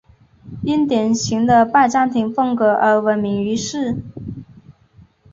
[0.63, 4.01] 因典型的拜占庭风格而闻名于世。